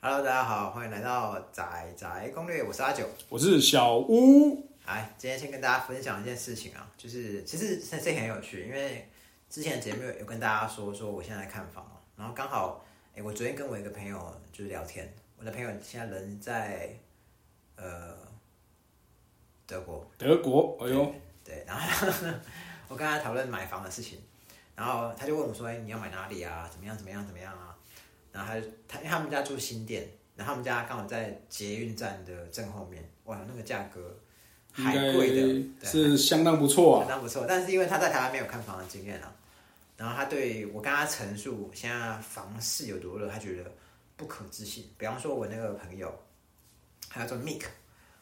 [0.00, 3.04] Hello，大家好，欢迎来到仔仔攻略，我是阿九。
[3.28, 9.10] 我是小屋，来，今天先跟大家分享一件事情啊，就是其实这这很有趣，因为
[9.50, 12.84] 之前的节目有有跟大家说说我现在在看房嘛，然后刚好，
[13.16, 16.96] 哎、我昨天跟我一个朋友就是聊天，我的朋友现在人在
[17.74, 18.16] 呃
[19.66, 21.12] 德国，德国，哎呦，
[21.42, 22.06] 对，然后
[22.86, 24.20] 我跟他讨论买房的事情，
[24.76, 26.68] 然后他就问我说：“哎、你要买哪里啊？
[26.70, 26.96] 怎么样？
[26.96, 27.26] 怎么样？
[27.26, 27.74] 怎么样啊？”
[28.38, 28.54] 然后
[28.86, 34.16] 他他他们家住新店，然后他们家刚好在捷运站的正后面，哇，那个价格
[34.76, 37.00] 应海贵的，是相当不错啊。
[37.00, 37.44] 相当不错。
[37.48, 39.34] 但是因为他在台湾没有看房的经验啊，
[39.96, 43.68] 然后他对我跟他陈述现在房市有多热，他觉得
[44.16, 44.88] 不可置信。
[44.96, 46.16] 比方说，我那个朋友，
[47.10, 47.62] 他叫做 Mick，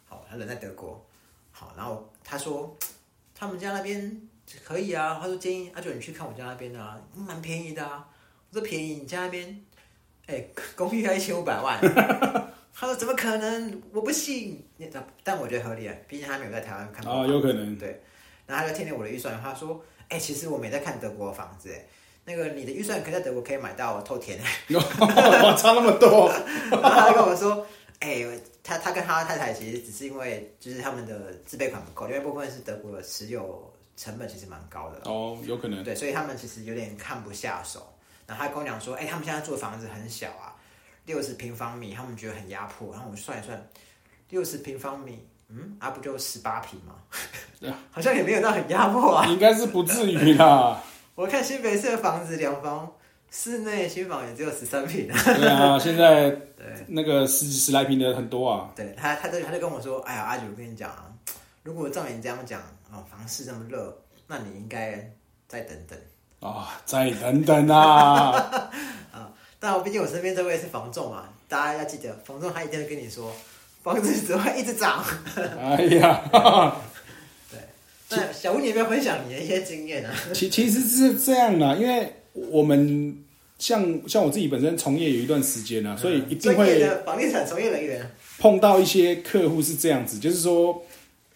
[0.07, 1.07] 好，他人在德国，
[1.51, 2.75] 好，然后他说
[3.35, 4.19] 他们家那边
[4.65, 8.09] 可以啊，他说建议阿九你去看我家那边啊，蛮便宜的啊。
[8.49, 9.61] 我说便宜，你家那边，
[10.27, 10.45] 哎、
[10.75, 11.81] 公寓要一千五百万。
[12.79, 13.83] 他说怎么可能？
[13.93, 14.63] 我不信。
[15.25, 18.01] 但我觉得合理啊，毕竟他没有在台湾看过啊，有可能，对，
[18.47, 21.87] 然后他就听听我的预算，他说：“哎、其实我没在看德国的房子，哎，
[22.25, 24.39] 那个你的预算可以在德国可以买到透天。
[24.71, 26.31] 哇，差那么多，”
[26.71, 27.67] 然后他跟我说
[28.01, 28.25] ：“哎、
[28.63, 37.91] 他他跟他太太其实只是因为就是他们的自备款不够，另外一部分是德国的持有成本其实蛮高的，哦，有可能，对，所以他们其实有点看不下手。
[38.27, 40.55] 然后他跟我讲说：“哎、他们现在住的房子很小啊，
[41.05, 43.69] 六十平方米，他们觉得很压迫。”然后我算一算，
[44.31, 46.95] 六十平方米，嗯，啊不就十八平吗？
[47.91, 49.27] 好像也没有到很压迫啊。
[49.27, 50.83] 应该是不至于啦。
[51.15, 52.93] 我看新北市的房子两房，
[53.31, 55.23] 室内新房也只有十三平啊。
[55.25, 58.71] 对啊，现在 对，那个十十来平的很多啊。
[58.75, 61.11] 对他，他就他就跟我说：“哎呀，阿九，我跟你讲啊，
[61.63, 62.61] 如果照你这样讲，
[62.91, 63.97] 哦，房市这么热，
[64.27, 65.11] 那你应该
[65.49, 65.99] 再等等。
[66.41, 68.71] 啊，再等等啊，
[69.59, 73.33] 但我毕竟我身边这位是房仲嘛，大家要记得，房仲他一定会跟你说，
[73.83, 75.03] 房子只会一直涨。
[75.59, 76.23] 哎呀，
[77.51, 77.59] 对
[78.11, 80.15] 那小吴，你有没有分享你的一些经验啊？
[80.35, 83.17] 其其实是这样的，因为我们
[83.59, 88.09] 像像我自己本身从业有一段时间啊，所以一定专会房地产从业人员，
[88.39, 90.85] 碰到一些客户是这样子，就是说，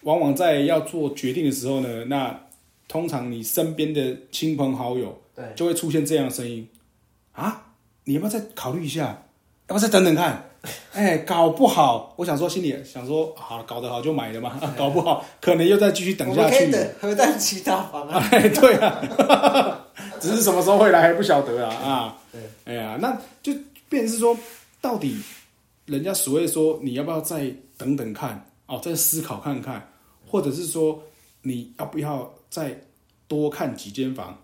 [0.01, 2.39] 往往在要做决定的时候呢，那
[2.91, 6.67] 通常你身边的亲朋好友对，就会出现这样的声音
[7.31, 7.63] 啊，
[8.03, 9.17] 你要不要再考虑一下？
[9.67, 10.43] 要不要再等等看？
[10.91, 16.69] 哎，搞不好，我想说，心里想说，好，搞得好就买了嘛，搞不好可能又再继续等下去
[16.99, 18.21] 核弹其他方案。
[18.29, 19.87] 哎，对啊，
[20.19, 22.17] 只是什么时候会来还不晓得啊啊！
[22.33, 23.53] 对，哎呀，那就
[23.87, 24.37] 变成是说，
[24.81, 25.15] 到底
[25.85, 29.89] 人家所谓说你要不要再等等看哦，再思考看看，
[30.27, 31.01] 或者是说
[31.41, 32.81] 你要不要再
[33.27, 34.39] 多看几间房？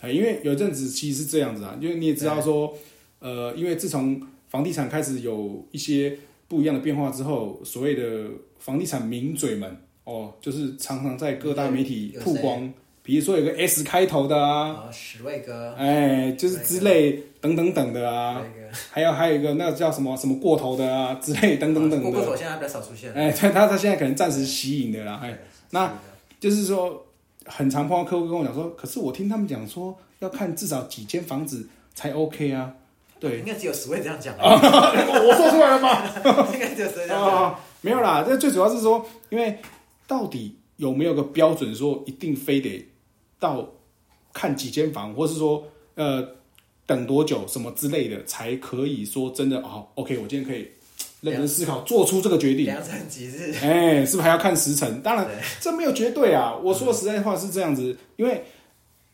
[0.00, 2.76] 哎，因为有一阵子其实是这样子啊，因为你也知道说，
[3.20, 6.18] 呃，因为自从房地产开始有一些
[6.48, 8.28] 不一样的变化之后，所谓的
[8.58, 12.74] 房地产名嘴们哦，就是常常在各大媒体曝光，
[13.04, 23.12] 比如说有个 S 开头的啊，啊，史瑞哥，哎，就是之类等等等的啊，那个还有还有一个那个叫什么什么过头的啊之类等等等的，过过头现在比较少出现。
[23.14, 25.38] 哎，他他他现在可能暂时吸引的啦，哎，
[25.70, 25.94] 那
[26.40, 27.06] 就是说
[27.46, 32.72] 很常碰到客户跟我讲说，可是我听他们讲说要看至少几间房子才 OK 啊，
[33.18, 36.08] 对，应该只有十位这样讲， 我说出来了吗？
[36.54, 37.42] 应该只有十位这样讲。
[37.44, 39.58] 啊，没有啦，这最主要是说，因为
[40.06, 42.88] 到底有没有个标准说一定非得
[43.38, 43.68] 到
[44.32, 45.64] 看几间房，或是说
[45.94, 46.26] 呃
[46.86, 50.68] 等多久什么之类的，才可以说真的哦，OK，我今天可以
[51.22, 52.66] 认真思考，做出这个决定。
[52.66, 55.00] 良辰吉日，哎，是不是还要看时辰？
[55.02, 56.54] 当然对，这没有绝对啊。
[56.56, 58.42] 我说的实在话是这样子，因为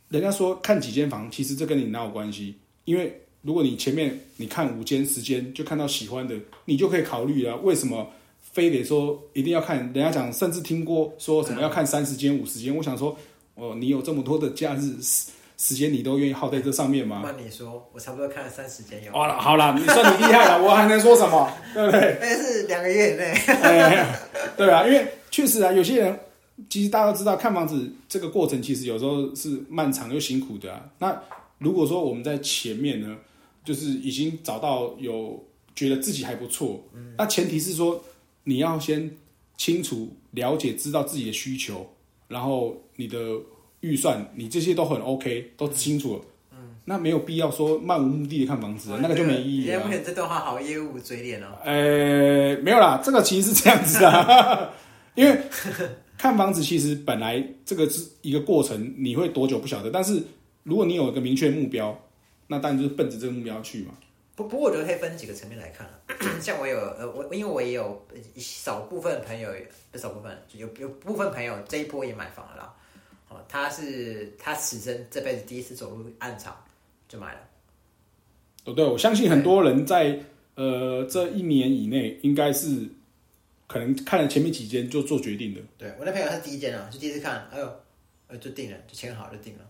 [0.09, 2.55] 人家说看几间房，其实这跟你哪有关系？
[2.87, 7.55] 因为如果你前面你看五间、十间就看到喜欢的，你就可以考虑了。
[7.59, 8.09] 为什么
[8.41, 9.77] 非得说一定要看？
[9.79, 12.75] 人家讲，甚至听过说什么要看三十间、五十间。
[12.75, 13.15] 我想说，
[13.55, 14.97] 哦，你有这么多的假日
[15.59, 17.21] 时时间，你都愿意耗在这上面吗？
[17.25, 21.53] 那你说，我差不多看了三十间有，好了，好了，你算你厉害了， 我还能说什么？
[21.75, 22.17] 对不对？
[22.21, 24.19] 但是两个月以内，哎，
[24.57, 26.19] 对啊，因为确实啊，有些人
[26.71, 30.89] 其实大家都知道，看房子这个过程其实有时候是漫长又辛苦的啊。
[31.01, 31.21] 那
[31.59, 33.17] 如果说我们在前面呢，
[33.65, 35.45] 就是已经找到有
[35.75, 36.81] 觉得自己还不错，
[37.17, 38.01] 那前提是说
[38.45, 39.11] 你要先
[39.57, 41.85] 清楚了解、知道自己的需求，
[42.29, 43.19] 然后你的
[43.81, 46.23] 预算，你这些都很 OK，都清楚了。
[46.85, 51.49] 那没有必要说漫无目的的看房子啊，那个就没意义了、今天目前这段话好业务嘴脸哦。
[51.63, 54.73] 呃，没有啦，这个其实是这样子啊，
[55.15, 55.39] 因为
[56.17, 60.23] 看房子其实本来这个是一个过程，你会多久不晓得，但是
[60.63, 61.95] 如果你有一个明确目标，
[62.47, 63.93] 那当然就是奔着这个目标去嘛。
[64.35, 65.93] 不不过我觉得可以分几个层面来看啊。
[66.41, 68.03] 像我有呃，我因为我也有
[68.35, 69.51] 一少部分朋友，
[69.93, 72.75] 不少部分有有部分朋友这一波也买房了啦。
[73.29, 76.57] 哦，他是他此生这辈子第一次走入暗场
[77.09, 77.41] 就买了。
[78.65, 80.19] 哦，对，我相信很多人在
[80.55, 82.89] 呃这一年以内，应该是
[83.67, 85.61] 可能看了前面几间就做决定的。
[85.77, 87.71] 对我那朋友是第一间啊，就第一次看，哎呦，
[88.29, 89.61] 呃就定了，就签好就定了。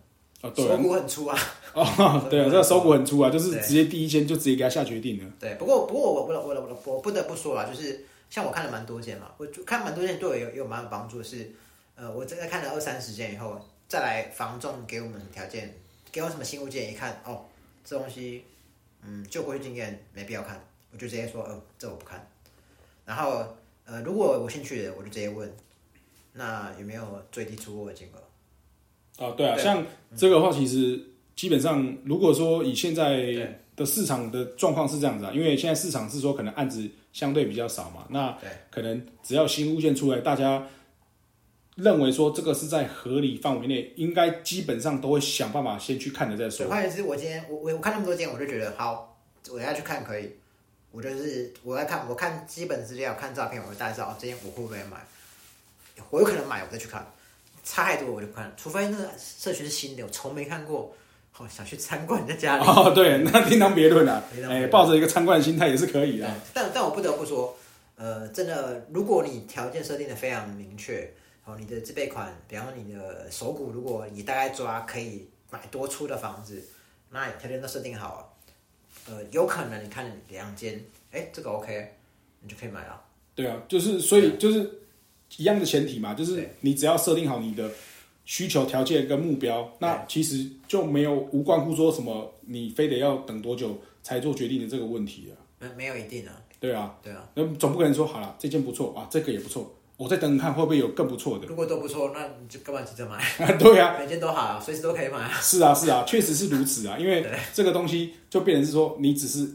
[0.40, 1.37] 哦，对手骨很粗啊。
[1.75, 5.32] 哦，对啊， 这个手骨很粗啊，就是直接第一间就直接给他下决定了。
[5.40, 11.50] 对，不过不过我我我我我不得不说啊，就是像我看了蛮多间嘛，我就看蛮多间对我有有蛮有帮助的是，
[11.98, 15.74] 呃，我真的看了二三十件以后，再来房仲给我们条件，
[16.12, 17.44] 给我什么新物件，一看哦，
[17.84, 18.44] 这东西，
[19.02, 22.24] 嗯，就过去经验没必要看，我就直接说，呃，这我不看。
[23.04, 23.44] 然后
[23.84, 25.52] 呃，如果有兴趣的，我就直接问，
[26.32, 29.24] 那有没有最低出货的金额？
[29.24, 29.84] 啊，对啊，对像
[30.16, 31.02] 这个的话，其实
[31.34, 40.64] 基本上，如果说以现在的市场的状况是这样子啊，因为现在市场是说可能案子相对比较少嘛，那对可能只要新物件出来，大家
[41.78, 46.50] 认为说这个是在合理范围内，应该基本上都会想办法先去看了再说。
[46.50, 49.16] 所以换言之，我今天我我我看那么多间，我就觉得好，
[49.50, 50.34] 我要去看可以。
[50.90, 55.06] 我就是我要看，我看基本资料，看照片，我就大概知道哦，这间我会不会买。
[56.10, 57.06] 我有可能买，我再去看。
[57.62, 60.96] 差太多我就不看，除非那个社区是新的，我从没看过，
[61.31, 62.64] 好、想去参观人家家里。
[62.66, 66.28] 哦，对，那另当别论啊 另，当别哎，论抱着一个参观的心态也是可以的。
[66.54, 67.54] 但但我不得不说，
[67.96, 71.12] 呃，真的，如果你条件设定的非常明确，
[71.48, 76.62] 哦，你的自备款，比方说你的手骨，如果你大概抓可以买多出的房子，
[77.10, 78.28] 那条件都设定好了，
[79.06, 81.94] 呃，有可能你看两间，哎，这个 OK，
[82.42, 83.02] 你就可以买了。
[83.34, 84.70] 对啊，就是所以就是
[85.38, 87.70] 一样的前提嘛，就是你只要设定好你的
[88.26, 95.32] 需求条件跟目标，那其实就没有无关乎说什么你非得要等多久才做决定的这个问题啊。
[95.60, 101.46] 没没有一定啊，对啊，对啊，那总不可能说好了这件不错啊，这个也不错，我再等等看会不会有更不错的。
[101.48, 103.20] 如果都不错，那你就干嘛急着买？
[103.58, 105.40] 对啊，每件都好，随时都可以买啊。
[105.42, 106.96] 是啊，是啊，确实是如此啊。
[107.00, 109.50] 因为对这个东西就变成是说，你只是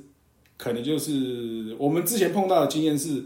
[0.57, 3.23] 可能就是我们之前碰到的经验是，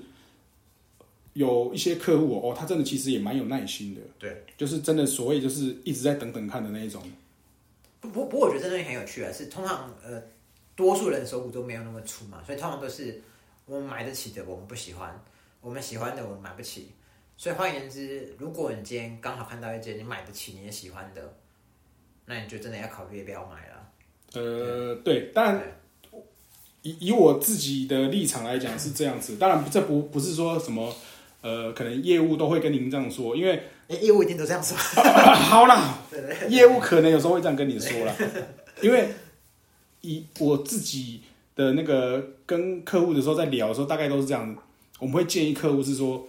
[1.33, 7.01] 有一些客户哦，他真的其实也蛮有耐心的，对，就是真的所谓就是一直在等等看的那一种。
[7.99, 10.21] 不不不过我觉得这东西很有趣啊，是通常呃，
[10.75, 13.23] 多数人手骨都没有那么粗嘛，所以通常都是
[13.65, 15.09] 我们买得起的，我们不喜欢；
[15.61, 16.89] 我们喜欢的，我们买不起。
[17.37, 21.35] 所以换言之，如果你今天刚好看到一件你买得起、你也喜欢的，
[22.25, 23.91] 那你就真的要考虑要不要买了。
[24.33, 25.61] 呃，对，当然
[26.81, 30.93] 以以我自己的立场来讲是这样子， 当然这不不是说什么
[31.41, 34.75] 呃，可能业务都会跟您这样说，因为诶业务一定都这样说，
[35.35, 35.99] 好啦，
[36.49, 38.15] 业务可能有时候会这样跟你说啦，
[38.81, 39.09] 因为
[40.01, 41.21] 以我自己
[41.55, 44.55] 的那个跟客户的时候在聊的时候，大概都是这样，
[44.99, 46.27] 我们会建议客户是说，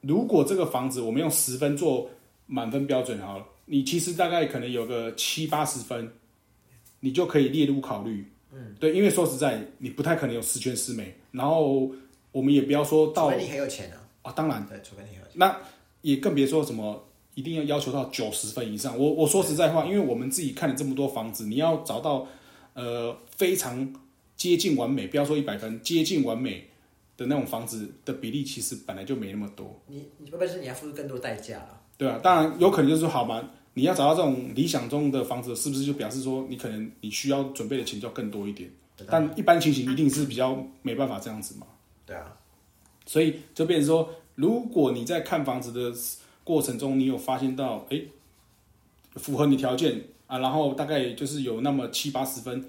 [0.00, 2.10] 如果这个房子我们用十分做
[2.46, 6.10] 满分标准好了，你其实大概可能有个七八十分，
[7.00, 8.26] 你就可以列入考虑。
[8.52, 11.90] 嗯，对，因为说实在，你不太可能有十全十美，然后
[12.32, 14.66] 我们也不要说到除非你很有钱啊，啊，当然。
[14.66, 15.32] 对，除非你很有钱。
[15.34, 15.54] 那
[16.00, 17.04] 也更别说什么
[17.34, 18.98] 一定要要求到九十分以上。
[18.98, 22.26] 我我说实在话，因为我们自己看了这么多房子，你要找到
[22.72, 23.94] 呃非常
[24.34, 26.68] 接近完美，不要说一百分，接近完美
[27.18, 31.80] 的那种房子的比例，其实本来就没那么多，你你会不会是你要付出更多代价了？
[31.98, 33.42] 对啊，当然有可能就是说好嘛，
[33.74, 38.70] 你要找到这种理想中的房子，是不是就表示说你可能你需要准备的钱就要更多一点？
[39.06, 41.66] 但一般情形一定是比较没办法这样子嘛。
[42.06, 42.36] 对啊，
[43.04, 45.92] 所以就变成说，如果你在看房子的
[46.44, 48.00] 过程中，你有发现到，哎，
[49.16, 52.64] 符合你条件啊，然后大概就是有那么七八十分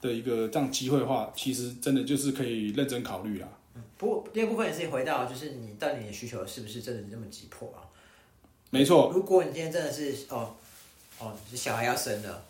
[0.00, 3.48] 的一个这样机会的话，其实真的就是可以认真考虑啦。
[4.00, 7.84] 不过第二部分也是回到，就是你到底你的需求是不是真的那么急迫啊？
[8.70, 10.54] 没错，如果你今天真的是哦
[11.18, 12.42] 哦，小孩要生了，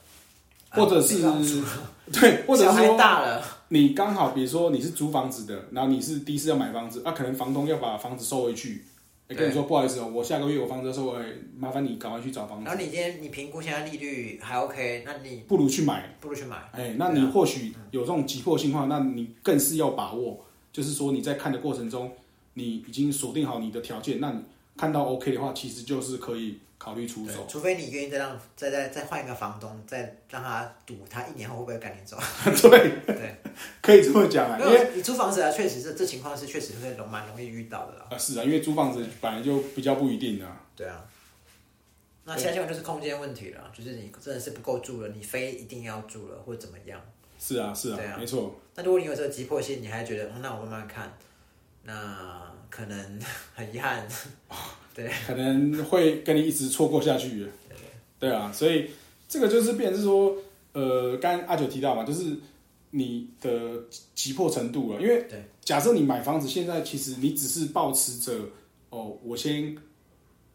[0.71, 1.37] 或者是啊
[2.13, 8.85] 对，或者小孩是说大了，你刚好，比如说你是租房子的，然后你是第一次要买房子，啊，可能房东要把房子收回去，
[9.27, 11.19] 哎，跟你说不好意思哦，我下个月我房子收回，
[11.59, 16.15] 麻烦你赶快去找房子，然后你今天你评估现在利率还 OK，那你不如去买。
[16.21, 16.57] 不如去买。
[16.71, 22.15] 哎，那你或许有这种急迫性的话，那你更是要把握，就是说你在看的过程中，
[22.55, 24.43] 你已经锁定好你的条件，那你
[24.77, 27.47] 看到 OK 的话，其实就是可以考虑出手。
[27.49, 32.17] 除非你愿意再让再再再换一个房东，再让他赌他一年后会不会赶你走。
[32.71, 33.37] 对，对，
[33.83, 38.07] 可以这么讲啊，因为你租房子啊，确实是这情况是确实会容蛮容易遇到的啦。
[38.11, 40.65] 啊是啊，因为租房子本来就比较不一定啊。
[40.75, 41.05] 对啊。
[42.25, 47.01] 那下一项就是空间问题了，就是你真的是不够住了，你非一定要住了或怎么样。
[47.41, 48.17] 是啊，是啊，对啊。
[48.19, 51.13] 没错，那如果你有这个急迫性，你还觉得，嗯，那我慢慢看，
[51.85, 53.19] 那可能
[53.55, 54.07] 很遗憾，
[54.95, 57.49] 对，可能会跟你一直错过下去。
[58.19, 58.31] 对。
[58.31, 58.91] 啊，所以
[59.27, 60.37] 这个就是变成是说，
[60.75, 62.37] 呃，刚刚阿九提到嘛，就是
[62.91, 63.51] 你的
[64.15, 65.01] 急迫程度了。
[65.01, 65.27] 因为
[65.63, 68.35] 假设你买房子，现在其实你只是保持着
[68.91, 69.75] 哦，我先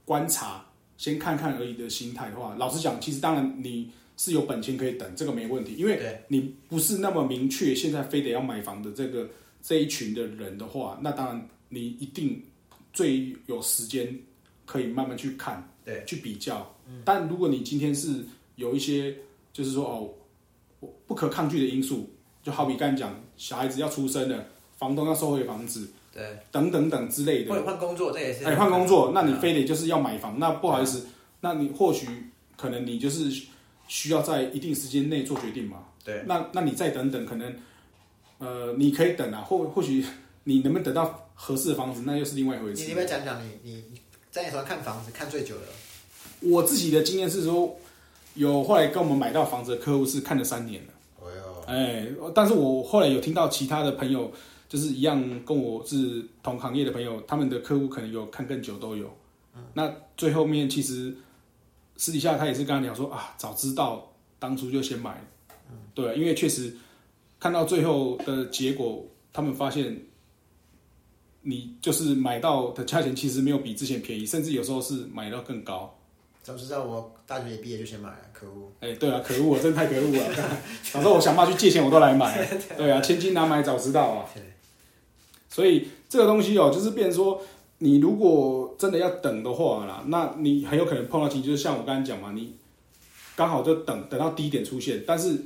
[0.06, 0.64] 观察、
[0.98, 9.28] 先看看而已的心态的话，老实讲，其实当然你是有本钱可以等，这个没问题，因为你不是那么明确，现在非得要买房的这个
[9.62, 12.42] 这一群的人的话，那当然你一定
[12.94, 14.18] 最有时间
[14.66, 16.74] 可以慢慢去看，对，去比较。
[17.04, 18.24] 但如果你今天是
[18.56, 19.14] 有一些，
[19.52, 19.86] 就是说
[20.80, 22.10] 哦，不可抗拒的因素，
[22.44, 24.46] 就好比刚才讲，小孩子要出生了，
[24.78, 27.52] 房东要收回房子，对，等等等之类的。
[27.52, 31.06] 或，者换工作，这也是，哎，换工作，那你非得就是要买房，那不好意思，
[31.42, 32.08] 那你或许
[32.56, 33.44] 可能你就是
[33.88, 35.86] 需要在一定时间内做决定嘛。
[36.04, 37.56] 对，那那你再等等，可能
[38.38, 40.06] 呃，你可以等啊，或或许
[40.44, 42.94] 你能不能等到合适的房子，那又是另外一回事你你。
[42.94, 43.84] 们讲讲你你
[44.30, 45.64] 在你手上看房子看最久的，
[46.42, 47.76] 我自己的经验是说，
[48.36, 50.94] 有后来跟我们买到房子的客户是看了三年了，
[51.68, 54.32] 哎，但是我后来有听到其他的朋友，
[54.70, 59.12] 就是一样跟我是同行业的朋友，他们的客户可能有看更久都有。
[59.74, 61.16] 那最后面其实
[61.98, 65.22] 私底下他也是跟他讲说啊，早知道当初就先买了。
[65.94, 66.76] 对，因为确实
[67.40, 70.02] 看到最后的结果，他们发现
[71.42, 75.98] 你就是买到的价钱其实没有比之前便宜，甚至有时候是买到更高。
[76.44, 80.36] 早知道我大学一毕业就先买了，可恶，哎、对啊，可恶啊，真的太可恶了！
[80.92, 82.46] 早知道我想办法去借钱，我都来买。
[82.78, 84.30] 对啊，千金难买早知道啊。
[85.50, 87.42] 所以这个东西哦，就是变成说，
[87.86, 92.56] 你如果真的要等的话啦，那你很有可能碰到情况，就是像我刚才讲嘛，你
[93.36, 95.40] 刚好就等等到低点出现，但是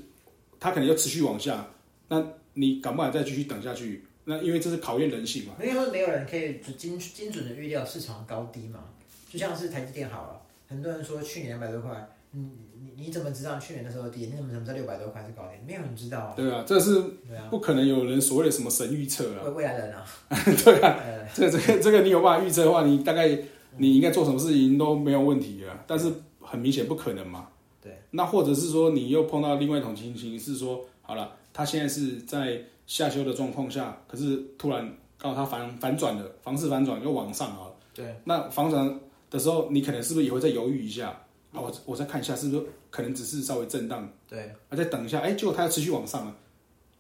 [0.58, 1.68] 它可能又持续往下，
[2.08, 4.06] 那你敢不敢再继续等下去？
[4.24, 5.56] 那因为这是考验人性嘛。
[5.60, 8.86] 因为说没有人可以精精准的预料市场高低嘛，
[9.30, 14.28] 就像是台积电好了，很多人说去年两百多块，嗯，你你怎么知道去年的时候低？
[14.28, 15.62] 你怎么怎么知道六百多块是高点？
[15.68, 17.04] 没有人知道啊，对啊，这是
[17.50, 19.44] 不可能有人所谓的什么神预测啊。
[19.46, 20.06] 未未来人啊，
[20.64, 23.38] 对啊，呃，这个这个这个你有办法预测的话，你大概
[23.78, 25.84] 你应该做什么事情都没有问题啊。
[25.86, 27.48] 但是很明显不可能嘛。
[27.82, 27.98] 对。
[28.12, 37.68] 那或者是说你又碰到另外一种情形是说，好了，他现在是在下修的状况下，可是突然告诉他反反转了，房市反转又往上啊。
[37.94, 41.22] 对，那反转的时候，你可能是不是也会再犹豫一下？
[41.52, 46.36] 啊，我我再看一下，是不是可能只是稍微震荡，对，啊，再等一下，哎，结果它要持续往上了。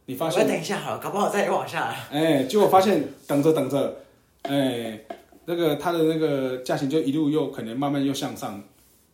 [0.05, 1.95] 你发我现我等一下好了，搞不好再往下。
[2.11, 3.95] 哎，结果发现等着等着，
[4.43, 4.99] 哎，
[5.45, 8.63] 那个它的那个价钱就一路又可能慢慢又向上。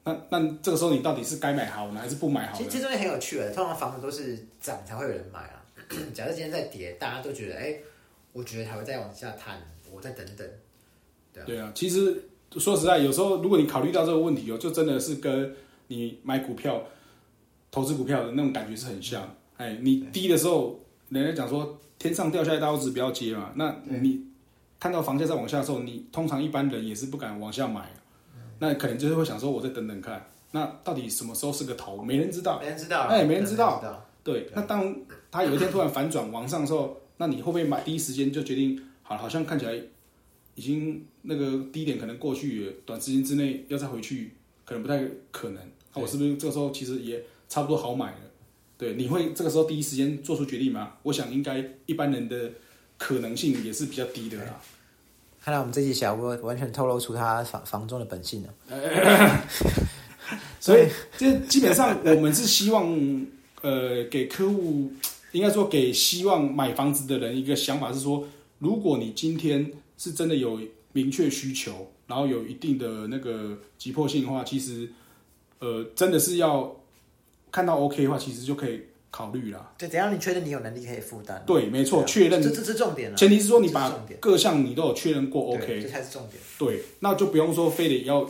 [0.06, 2.70] 那那这个时候你到底是该买好呢，还是不买好其实？
[2.70, 5.66] 这东西很有趣的，通常房子都是涨才会有人买啊。
[6.14, 7.76] 假设今天在跌，大家都觉得，哎、
[8.32, 9.60] 我觉得还会再往下探，
[9.92, 10.48] 我再等等。
[11.34, 12.24] 对啊对啊，其实
[12.60, 15.54] 说实在，有时候如果你考虑到这个问题哦，就真的是跟
[15.88, 16.82] 你买股票、
[17.72, 19.28] 投资股票的那种感觉是很像。
[19.58, 24.22] 哎，你低的时候，人家讲说天上掉下来刀子不要接嘛，那你
[24.80, 27.90] 看到房价在往下的时候，你通常一般人也是不敢往下买，
[28.60, 30.26] 那可能就是会想说，我再等等看。
[30.52, 32.02] 那到底什么时候是个头？
[32.02, 32.60] 没人知道。
[32.62, 33.84] 没人知道啊，哎没人知道。
[34.24, 34.96] 对，那当
[35.30, 39.74] 它有一天突然反转往上的时候，那你会不会买第一时间就决定，好，好像看起来
[40.56, 44.32] 已经那个低点可能过去，短时间之内要再回去，
[44.66, 45.62] 可能不太可能。
[45.94, 48.18] 那我是不是这个时候其实也差不多好买了？
[48.78, 50.94] 对，你会这个时候第一时间做出决定吗？
[51.04, 52.52] 我想应该一般人的
[52.98, 54.60] 可能性也是比较低的啦。
[55.42, 59.46] 看来我们这期小郭完全透露出他房房中的本性了。
[60.60, 62.86] 所以这基本上我们是希望，
[63.62, 64.92] 呃，给客户
[65.34, 70.60] 应该说给希望买房子的人一个想法是说，如果你今天是真的有
[70.94, 74.90] 明确需求，然后有一定的那个急迫性的话，其实
[75.60, 76.76] 呃真的是要
[77.52, 79.74] 看到 OK 的话，其实就可以考虑啦。
[79.78, 81.42] 对，怎样你确认你有能力可以负担？
[81.46, 83.18] 对，没错，确认这这这是重点了。
[83.18, 86.42] 前提是说你把各项你都有确认过 OK，这才是重点。
[86.60, 88.30] 对，那就不用说非得要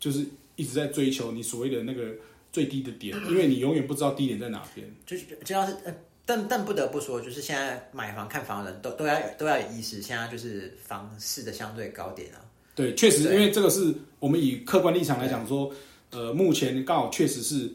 [0.00, 0.26] 就是
[0.56, 2.14] 一直在追求你所谓的那个
[2.50, 4.86] 最低的点，因为你永远不知道低点在哪边。
[5.06, 12.38] 就是就要是，呃但但不得不说，就是现在买房看房的人都都要都要有意识，现在就是房市的相对高点啊。
[12.74, 15.70] 对，确实，因为这个是我们以客观立场来讲说，
[16.10, 17.70] 呃，目前刚好确实是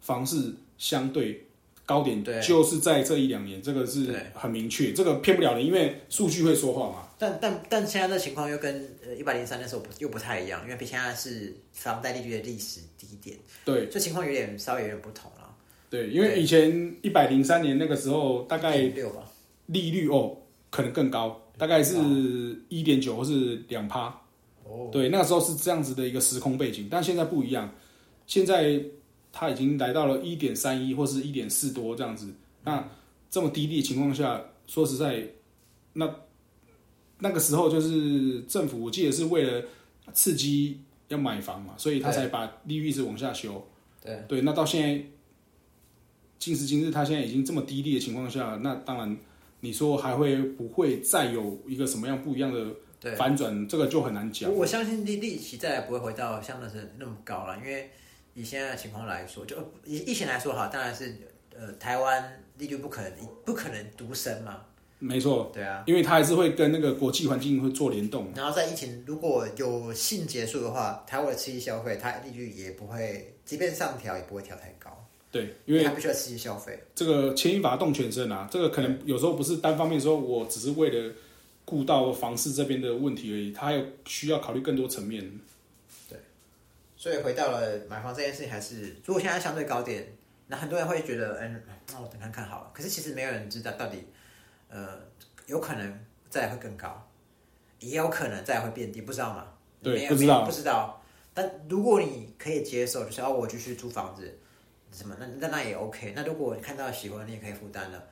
[0.00, 1.46] 房市相对
[1.86, 7.06] 高点对，就是在这一两年，这个是很明确，这个骗不了人，因为数据会说话嘛。
[7.16, 15.39] 但但但现在的情况又跟呃一百零三那时候不又不太一样，因为现在是房贷利率的历史低点，对，这情况有点稍微有点不同了。
[15.90, 18.76] 对，因为以前一百零三年那个时候，大概
[19.66, 20.36] 利率哦
[20.70, 21.96] 可能更高，大概是
[22.68, 24.06] 一点九或是两趴。
[24.64, 27.68] 哦，对，那个时候是这样子的一个时空背景，但现在不一样，
[28.26, 28.80] 现在
[29.32, 32.32] 它已经来到了一点三一或是一点四多这样子。
[32.62, 32.88] 那
[33.28, 35.26] 这么低利的情况下，说实在，
[35.92, 36.08] 那
[37.18, 39.60] 那个时候就是政府，我记得是为了
[40.12, 43.60] 刺激要买房嘛，所以他才把利率一直往下修。
[44.04, 44.22] 对。
[44.28, 45.04] 对，那到现在
[46.40, 49.14] 今时今日，它现在已经这么低利的情况下，那当然
[49.60, 53.14] 你说还会不会再有一个什么样不一样的对。
[53.14, 54.60] 反转，这个就很难讲我。
[54.60, 57.90] 我相信利利息再也不会回到像那时那么高了，因为
[58.32, 59.54] 以现在的情况来说，就
[59.84, 61.14] 以疫情来说哈，当然是
[61.54, 63.12] 呃台湾利率不可能
[63.44, 64.62] 不可能独升嘛，
[64.98, 65.84] 没错，对啊。
[65.86, 68.32] 因为它还是会跟那个国际环境会做联动。
[68.34, 74.99] 然后在疫情如果有性结束的话，台湾的刺激消费，它利率也不会，即便上调也不会调太高，
[75.32, 76.82] 对，因为他必须要刺激消费。
[76.94, 81.14] 这个牵一发动全身啊，这个可能有时候不是单方面说，我只是为了
[81.64, 85.30] 顾到房市这边的问题而已，它还有需要考虑更多层面。
[86.08, 86.18] 对
[86.96, 90.12] 所以回到了买房这件事情，还是如果现在相对高点，
[90.48, 92.70] 那很多人会觉得，嗯，那我等看看好了。
[92.74, 93.98] 可是其实没有人知道到底，
[94.68, 94.98] 呃，
[95.46, 97.08] 有可能再来会更高，
[97.78, 99.46] 也有可能再来会变低，不知道吗？
[99.80, 101.00] 对不知道不知道。
[101.32, 104.39] 但如果你可以接受，就是哦，我继续租房子，
[104.92, 106.12] 什么，那那那也 OK。
[106.14, 108.02] 那如果你看到喜欢，你也可以负担了。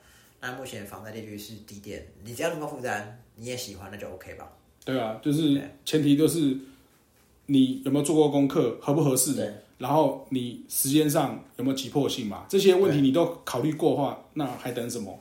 [0.41, 4.49] 那目前房贷利率是低点，你只要能够负担，你也喜欢，那就 OK 吧。
[4.85, 6.57] 对啊，就是前提就是
[7.47, 15.19] 你有没有做过功课，合不合适对，然后你时间上有没有急迫性嘛，这些问题你都考虑过的话，那还等什么？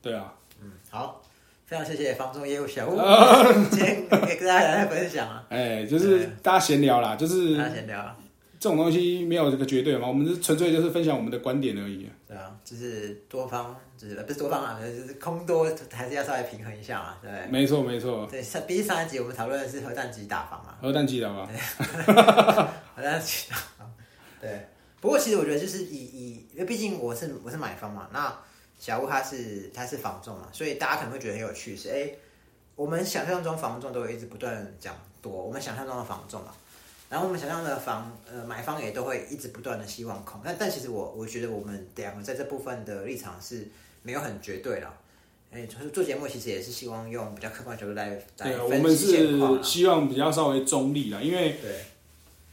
[0.00, 1.22] 对啊，嗯好，
[1.66, 2.96] 非常谢谢房中业务小吴，
[3.70, 8.16] 今天给跟大家分享啊，哎，就是大家闲聊啦，就是大家闲聊啊，
[8.60, 12.08] 这种东西没有这个绝对嘛，我们是纯粹就是分享我们的观点而已。
[12.26, 17.46] 对啊，就是多方，就是不是多方啊，就是空多还是要稍微平衡一下嘛，对不对？
[17.50, 21.48] 没错没错，对，上毕竟上一集我们讨论的是核弹级打房嘛，核弹记得吧？
[22.94, 23.90] 核弹级打防，
[24.40, 24.68] 对。
[25.00, 28.36] 不过其实我觉得就是以以，因为毕竟我是我是买方嘛，那
[28.80, 32.10] 小屋它是它是房仲嘛，所以大家可能会觉得很有趣是，哎，
[32.74, 36.52] 我们想象中房仲都会一直不断讲多，我们想象中的房仲嘛，
[37.08, 43.68] 然后我们想象的房呃买方也都会一直不断的希望空，但但其实我我觉得我们两个在这部分的立场是
[44.02, 44.94] 没有很绝对了。
[45.50, 51.70] 哎，就是做节目其实也是希望用比较客观角度来来对啊，我分们是希望比较稍微中立啦，因为对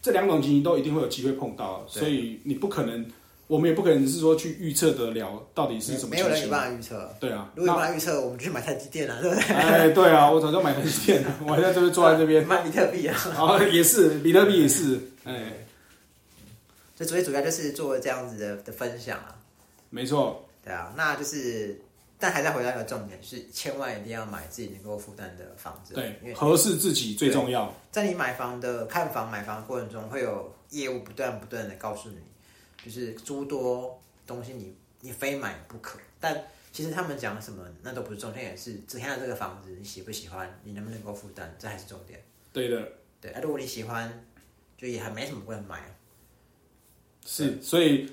[0.02, 3.06] 这两种情形都一定会有机会碰到，所以你不可能，
[3.48, 6.18] 我们也不可能是说去预测得了到底是什么情形。
[6.18, 7.16] 没有人有办法预测。
[7.20, 9.44] 对啊，如果有那办法预测，我们就去买台积电啊，对不对？
[9.54, 12.46] 哎，对啊，我早就买台积电了，我还在这边坐在这边。
[12.48, 13.16] 买比特币啊。
[13.38, 15.54] 啊，也是，比特币也是，哎，
[16.98, 19.36] 所以主要主要就是做这样子的的分享啊，
[19.90, 21.80] 没错，对啊，那就是，
[22.18, 27.72] 但还在回到一个重点，是千万一定要买自己能够负担的房子，对因，为合适自己最重要。
[27.92, 32.18] 在你买房的看房、买房的过程中，会有业务不断不断的告诉你，
[32.86, 35.98] 就是诸多东西你你非买不可。
[36.20, 36.40] 但
[36.72, 42.24] 其实他们讲什么那都不是重点，也是只看到这个房子你喜不喜欢，你能不能够负担，这还是重点。
[42.54, 42.88] 对的，
[43.20, 44.24] 对，啊，如果你喜欢，
[44.78, 45.98] 就也还没什么不能买。
[47.26, 48.08] 是，所以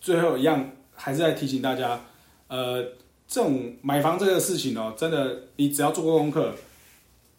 [0.00, 2.04] 最后一样还是在提醒大家，
[2.48, 2.82] 呃，
[3.28, 6.52] 这种买房这个事情哦，真的你只要做过功课，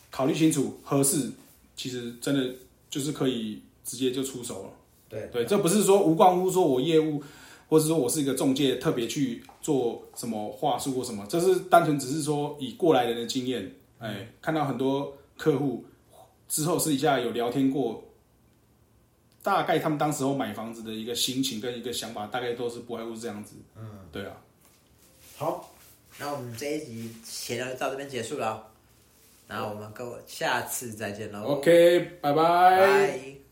[0.09, 1.31] 考虑清楚合适，
[1.75, 2.55] 其实真的
[2.89, 4.69] 就是可以直接就出手了。
[5.15, 7.23] 对对，这不是说无关乎说我业务，
[7.69, 15.85] 或是说我是一个中介，特别去做什么话术或什么，这是单纯只是说以过来人的经验，哎，看到很多客户
[16.47, 18.03] 之后私底下有聊天过，
[19.41, 23.55] 大概他们当时候买房子的一个心情跟一个想法，大概都是不外乎是这样子。
[23.77, 24.35] 嗯，对啊，
[25.37, 25.73] 好，
[26.19, 28.67] 那我们这一集闲聊就到这边结束了，
[29.47, 31.43] 然后我们各位下次再见喽。
[31.43, 32.79] OK，拜拜。
[32.79, 33.44] 拜。